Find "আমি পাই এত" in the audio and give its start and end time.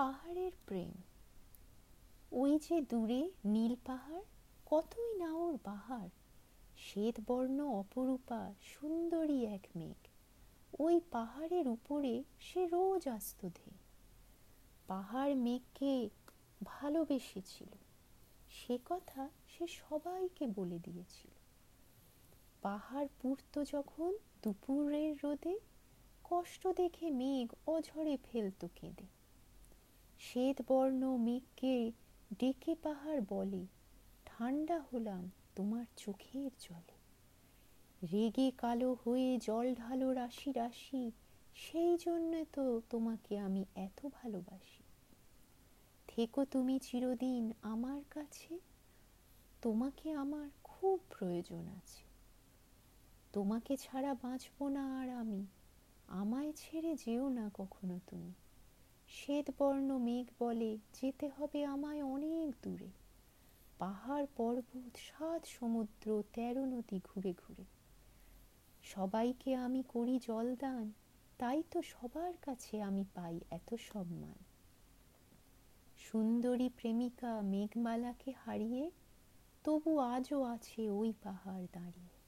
72.82-73.74